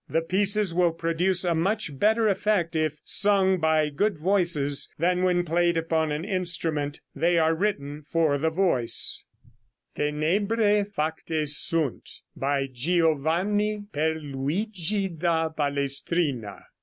The 0.09 0.23
pieces 0.23 0.73
will 0.73 0.93
produce 0.93 1.43
a 1.45 1.53
much 1.53 1.99
better 1.99 2.27
effect 2.27 2.75
if 2.75 2.97
sung 3.03 3.59
by 3.59 3.89
good 3.89 4.17
voices 4.17 4.91
than 4.97 5.21
when 5.21 5.45
played 5.45 5.77
upon 5.77 6.11
an 6.11 6.25
instrument. 6.25 7.01
They 7.13 7.37
are 7.37 7.53
written 7.53 8.01
for 8.01 8.39
the 8.39 8.49
voice. 8.49 9.25
[Music 9.95 10.15
illustration: 10.19 10.47
"TENEBRÆ 10.49 10.91
FACTÆ 10.95 11.47
SUNT," 11.47 12.09
BY 12.35 12.67
GIOVANNI 12.73 13.87
PIERLUIGI 13.93 15.19
DA 15.19 15.49
PALESTRINA. 15.51 16.63